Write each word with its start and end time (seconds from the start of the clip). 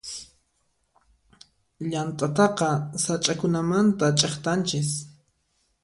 Llant'ataqa 1.89 2.71
sach'akunamanta 3.03 4.05
ch'iktanchis. 4.19 4.91